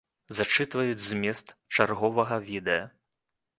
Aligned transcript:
Зачытваюць 0.37 1.05
змест 1.09 1.53
чарговага 1.79 2.41
відэа. 2.49 2.83